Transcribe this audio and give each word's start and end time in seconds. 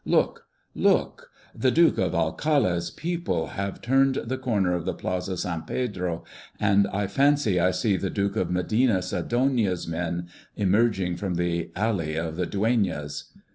Look, 0.03 0.47
look! 0.73 1.29
the 1.53 1.69
Duke 1.69 1.99
of 1.99 2.13
Alcalá's 2.13 2.89
people 2.89 3.49
have 3.49 3.83
turned 3.83 4.15
the 4.15 4.37
corner 4.39 4.73
of 4.73 4.83
the 4.83 4.95
Plaza 4.95 5.37
San 5.37 5.61
Pedro, 5.61 6.23
and 6.59 6.87
I 6.87 7.05
fancy 7.05 7.59
I 7.59 7.69
see 7.69 7.97
the 7.97 8.09
Duke 8.09 8.35
of 8.35 8.49
Medina 8.49 9.03
Sidonia's 9.03 9.87
men 9.87 10.27
emerging 10.55 11.17
from 11.17 11.35
the 11.35 11.69
Alley 11.75 12.15
of 12.15 12.35
the 12.35 12.47
Dueñas. 12.47 13.25